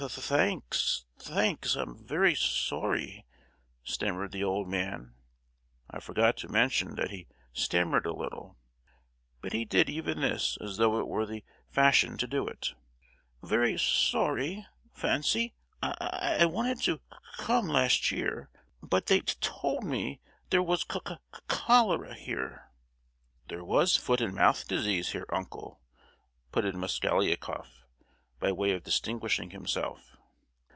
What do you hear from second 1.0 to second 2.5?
thanks; I'm very